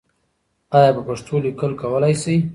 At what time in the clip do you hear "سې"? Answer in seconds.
2.21-2.35